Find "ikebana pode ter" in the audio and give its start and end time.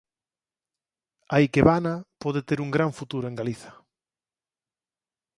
1.45-2.59